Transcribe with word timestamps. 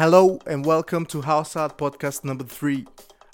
Hello 0.00 0.38
and 0.46 0.64
welcome 0.64 1.04
to 1.04 1.20
House 1.20 1.56
Art 1.56 1.76
Podcast 1.76 2.24
number 2.24 2.42
three. 2.42 2.86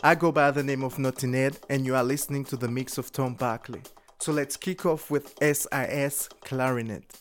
I 0.03 0.17
go 0.17 0.33
by 0.33 0.51
the 0.51 0.65
name 0.65 0.83
of 0.83 0.99
Naughty 0.99 1.29
Ned, 1.29 1.57
and 1.71 1.87
you 1.87 1.95
are 1.95 2.03
listening 2.03 2.45
to 2.47 2.57
the 2.57 2.67
mix 2.67 2.99
of 2.99 3.13
Tom 3.13 3.35
Barkley. 3.35 3.83
So 4.19 4.33
let's 4.33 4.57
kick 4.57 4.85
off 4.85 5.09
with 5.09 5.33
SIS 5.41 6.29
Clarinet. 6.45 7.16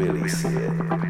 Really 0.00 0.28
see 0.28 0.48
it? 0.48 1.09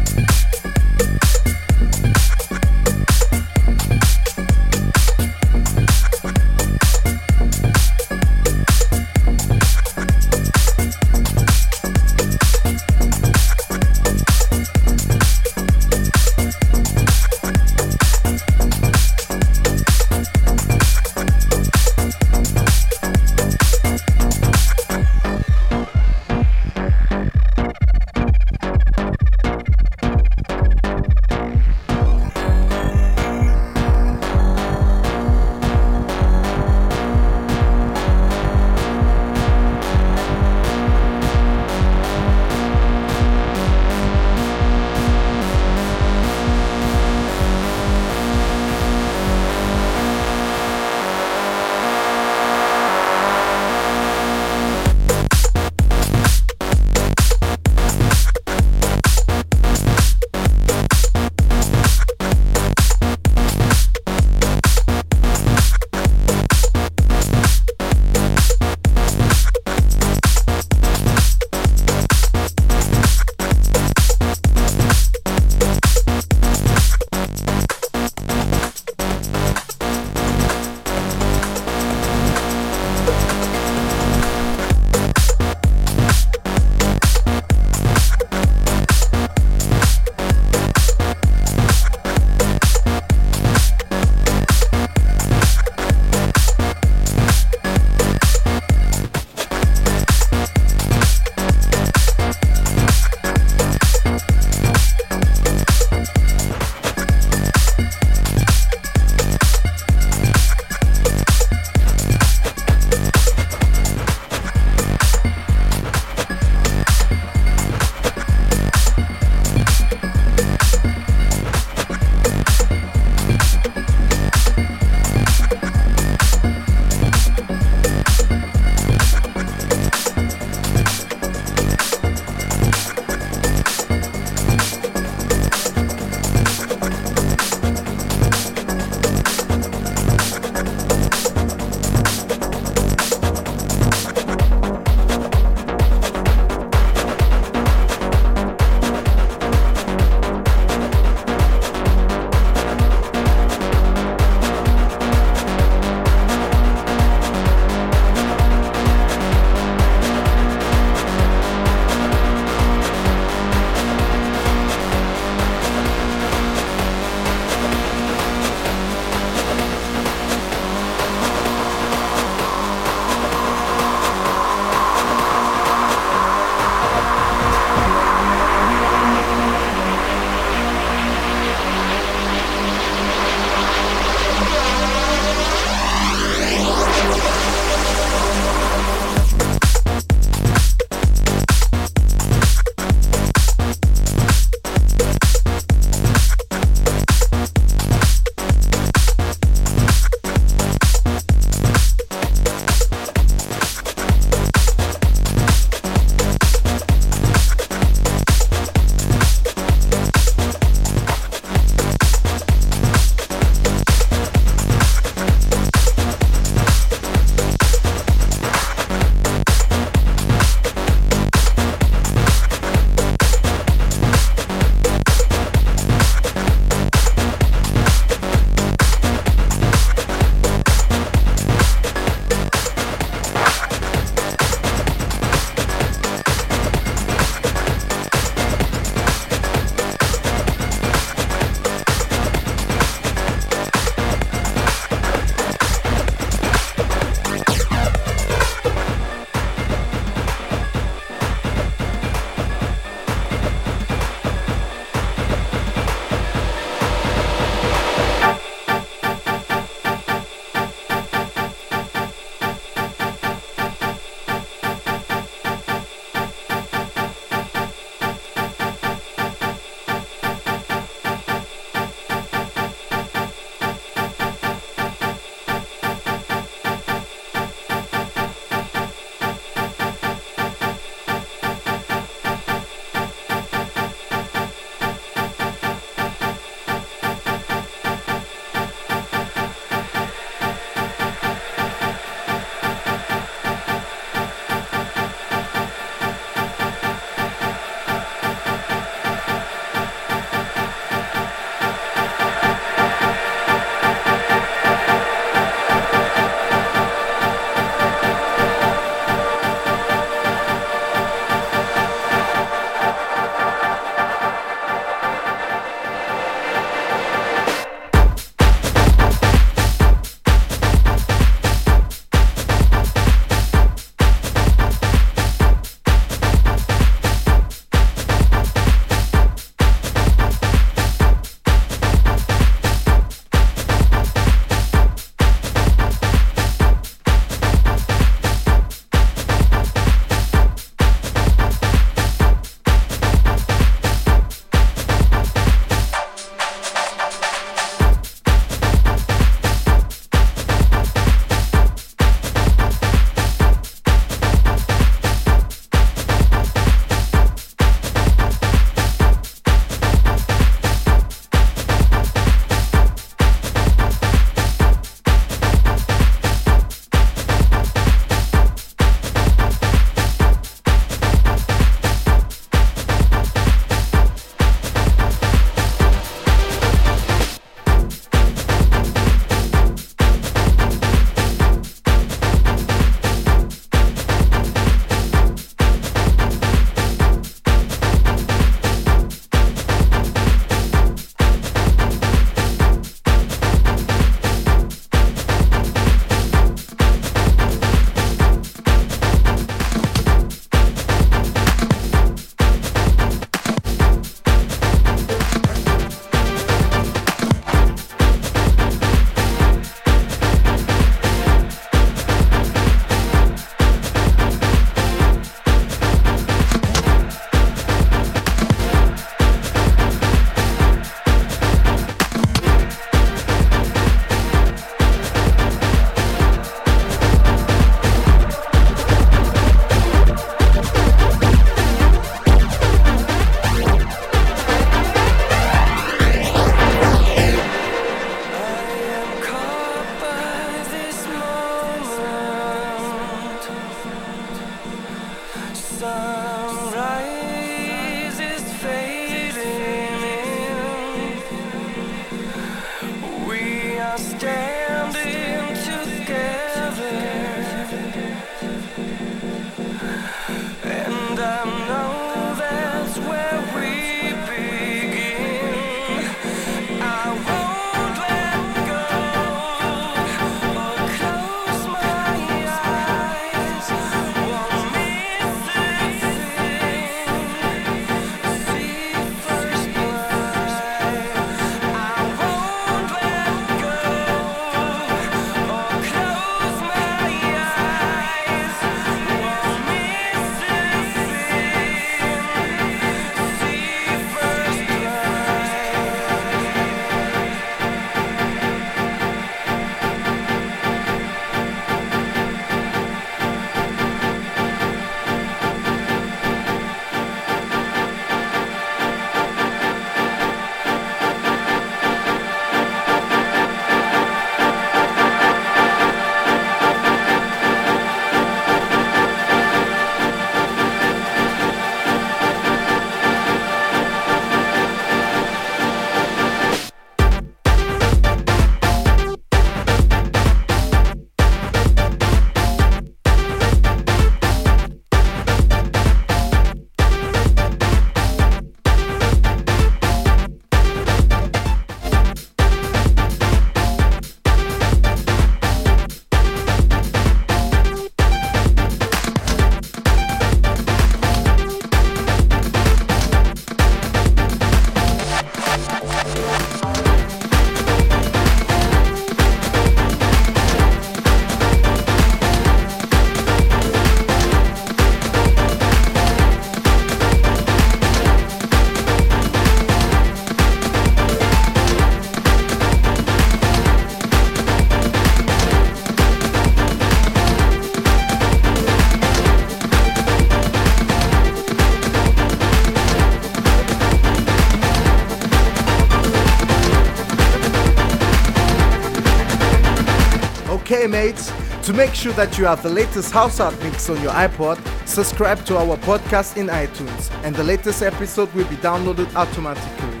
To 591.10 591.72
make 591.72 591.94
sure 591.94 592.12
that 592.12 592.38
you 592.38 592.44
have 592.44 592.62
the 592.62 592.68
latest 592.68 593.12
house 593.12 593.40
art 593.40 593.60
mix 593.62 593.90
on 593.90 594.00
your 594.00 594.12
iPod, 594.12 594.56
subscribe 594.86 595.44
to 595.46 595.58
our 595.58 595.76
podcast 595.78 596.36
in 596.36 596.46
iTunes, 596.46 597.10
and 597.24 597.34
the 597.34 597.42
latest 597.42 597.82
episode 597.82 598.32
will 598.34 598.46
be 598.46 598.56
downloaded 598.56 599.12
automatically. 599.16 600.00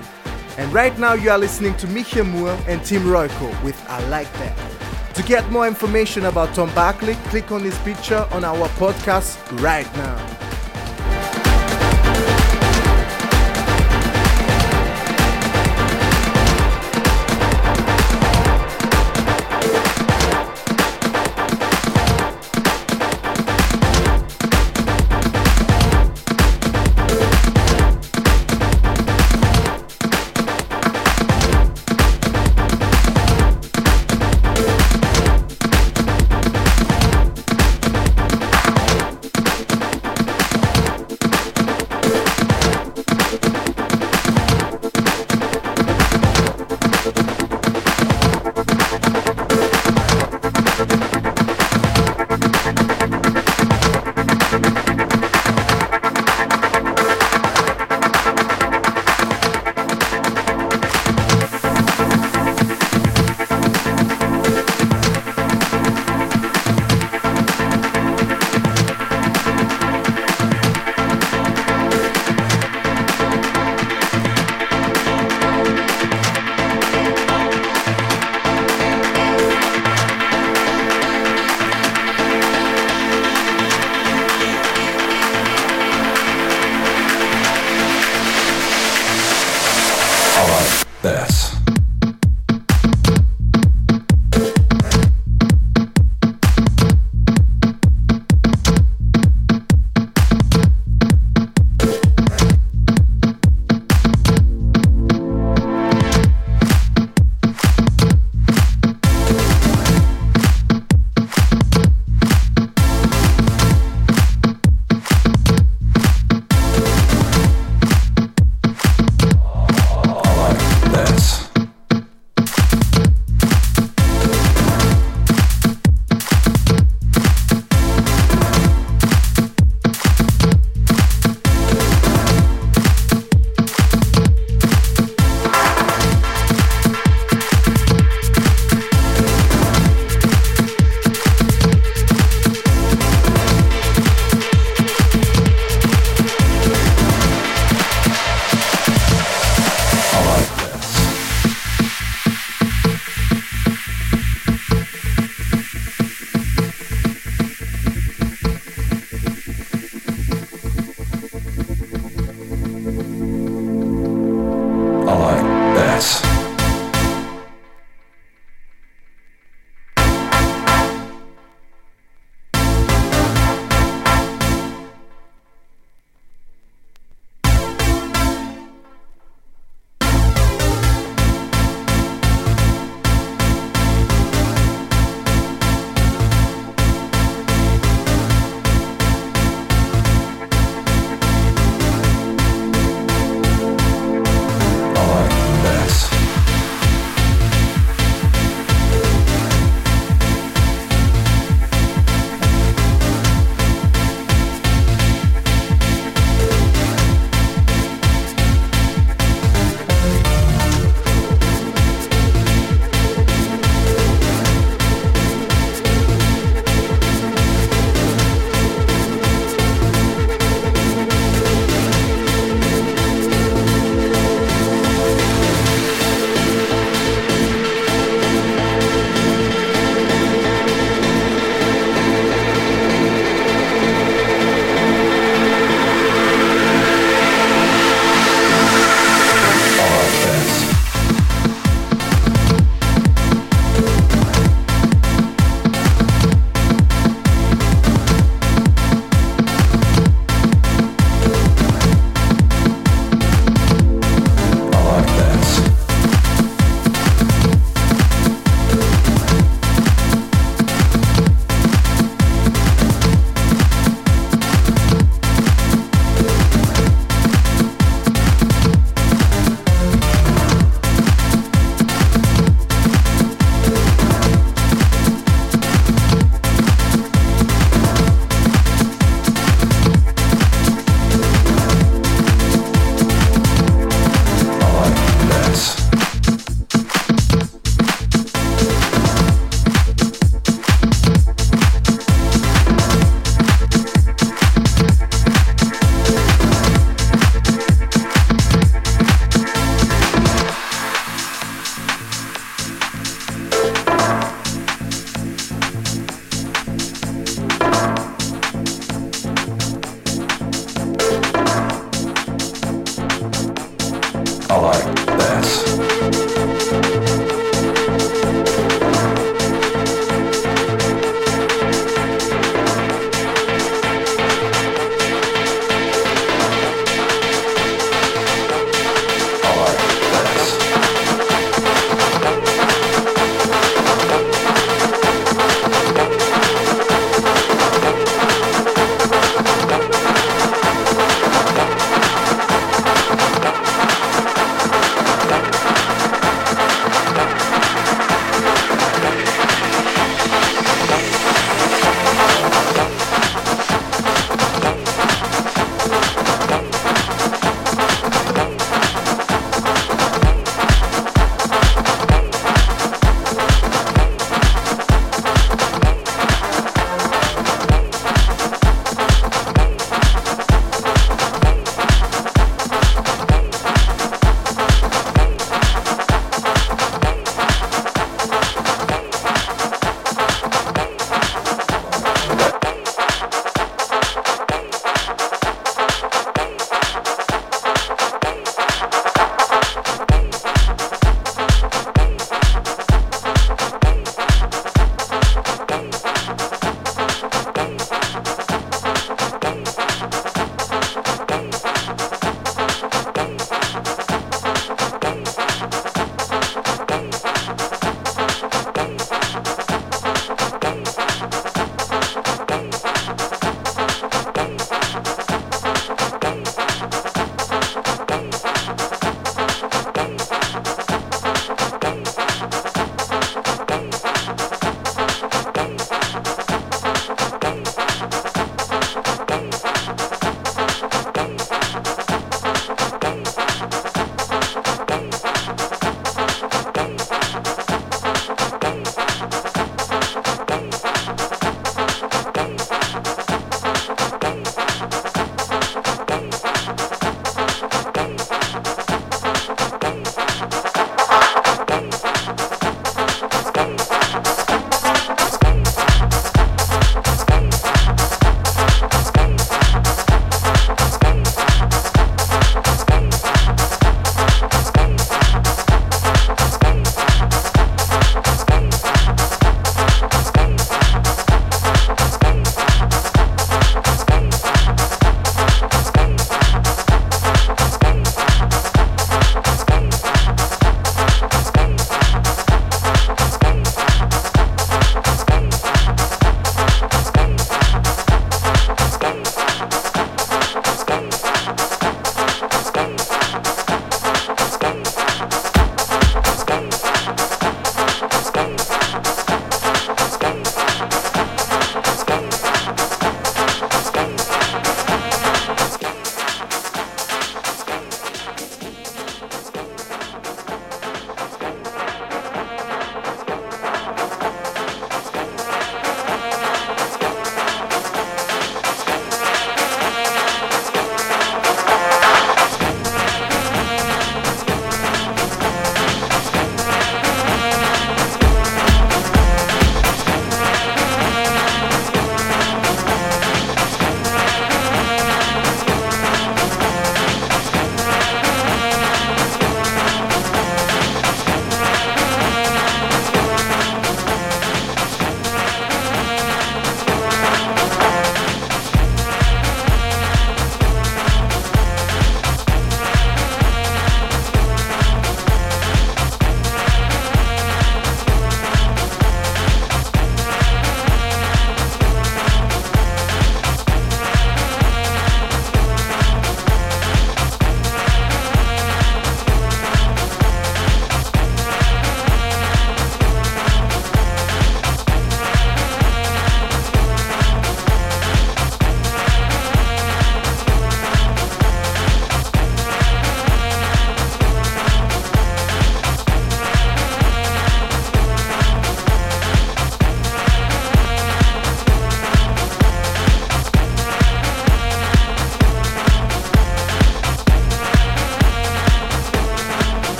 And 0.58 0.72
right 0.72 0.96
now, 0.98 1.14
you 1.14 1.30
are 1.30 1.38
listening 1.38 1.76
to 1.78 1.88
Micha 1.88 2.24
Moore 2.24 2.56
and 2.68 2.84
Tim 2.84 3.02
Royko 3.02 3.64
with 3.64 3.76
I 3.88 4.06
Like 4.08 4.32
That. 4.34 5.14
To 5.14 5.22
get 5.24 5.50
more 5.50 5.66
information 5.66 6.26
about 6.26 6.54
Tom 6.54 6.72
Barkley, 6.74 7.14
click 7.30 7.50
on 7.50 7.62
his 7.62 7.76
picture 7.78 8.26
on 8.30 8.44
our 8.44 8.68
podcast 8.70 9.36
right 9.60 9.92
now. 9.96 10.41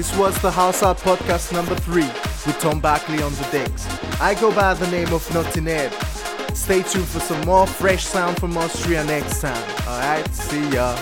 This 0.00 0.16
was 0.16 0.40
the 0.40 0.50
House 0.50 0.82
Art 0.82 0.96
Podcast 0.96 1.52
number 1.52 1.74
three 1.74 2.06
with 2.46 2.56
Tom 2.58 2.80
Barkley 2.80 3.22
on 3.22 3.32
the 3.34 3.46
decks. 3.52 3.86
I 4.18 4.34
go 4.34 4.50
by 4.50 4.72
the 4.72 4.90
name 4.90 5.12
of 5.12 5.60
Ned. 5.60 5.92
Stay 6.56 6.82
tuned 6.82 7.06
for 7.06 7.20
some 7.20 7.42
more 7.42 7.66
fresh 7.66 8.06
sound 8.06 8.40
from 8.40 8.56
Austria 8.56 9.04
next 9.04 9.42
time. 9.42 9.62
Alright, 9.86 10.26
see 10.34 10.70
ya. 10.70 10.96